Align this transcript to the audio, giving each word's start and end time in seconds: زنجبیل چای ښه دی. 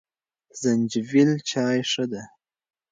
زنجبیل 0.61 1.31
چای 1.49 1.79
ښه 1.91 2.05
دی. 2.11 2.23